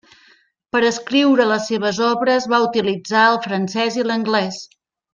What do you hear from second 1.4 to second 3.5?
les seves obres va utilitzar el